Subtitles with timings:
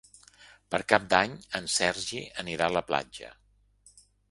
[0.75, 3.33] Per Cap d'Any en Sergi anirà a la platja.